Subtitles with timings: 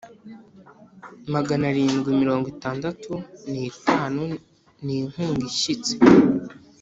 [1.33, 3.11] magana arindwi mirongo itandatu
[3.51, 4.23] n’atanu
[4.83, 5.93] ni inkunga ishyitse,